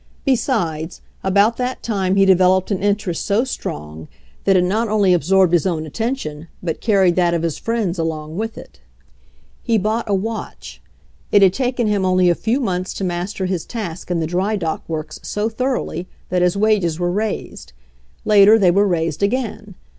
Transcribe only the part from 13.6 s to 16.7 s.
task in the drydock works so thoroughly that his